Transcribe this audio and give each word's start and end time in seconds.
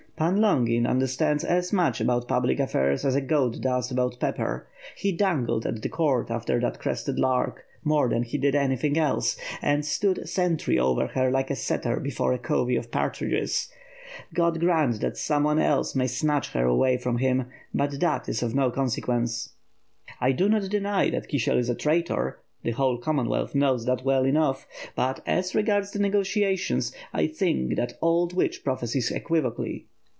"Pan 0.21 0.37
liongin 0.37 0.87
understands 0.87 1.43
as 1.43 1.73
much 1.73 1.99
about 1.99 2.27
public 2.27 2.59
affairs 2.59 3.03
as 3.03 3.15
a 3.15 3.21
goat 3.21 3.59
does 3.59 3.89
about 3.89 4.19
pepper. 4.19 4.67
lie 5.03 5.09
dangled 5.17 5.65
a| 5.65 5.71
the 5.71 5.89
court 5.89 6.29
after 6.29 6.59
that 6.59 6.77
crested 6.79 7.17
lark, 7.17 7.65
more 7.83 8.07
than 8.07 8.21
he 8.21 8.37
did 8.37 8.53
anything 8.53 8.99
else, 8.99 9.35
and 9.63 9.83
stood 9.83 10.17
sf*ntry 10.17 10.77
over 10.79 11.07
her 11.07 11.31
like 11.31 11.49
a 11.49 11.55
setter 11.55 11.99
before 11.99 12.33
a 12.33 12.37
covey 12.37 12.75
of 12.75 12.91
partridges. 12.91 13.71
Ood 14.37 14.59
grant 14.59 14.99
that 15.01 15.17
someone 15.17 15.57
else 15.57 15.95
may 15.95 16.05
snatch 16.05 16.49
her 16.49 16.65
away 16.65 16.97
from 16.97 17.17
him— 17.17 17.45
but 17.73 17.99
that 17.99 18.29
is 18.29 18.43
of 18.43 18.53
no 18.53 18.69
consequence. 18.69 19.49
I 20.19 20.33
do 20.33 20.47
not 20.47 20.69
deny 20.69 21.09
that 21.09 21.29
Kisiel 21.31 21.57
is 21.57 21.67
a 21.67 21.73
traitor, 21.73 22.37
the 22.61 22.69
whole 22.69 22.99
Commonwealth 22.99 23.55
knows 23.55 23.85
that 23.87 24.05
well 24.05 24.25
enough, 24.27 24.67
but 24.95 25.23
as 25.25 25.55
regards 25.55 25.89
the 25.89 25.97
negotiations, 25.99 26.93
I 27.11 27.25
think 27.25 27.75
that 27.77 27.97
old 28.03 28.33
witch 28.33 28.63
prophesies 28.63 29.09
equivocally.'' 29.09 29.87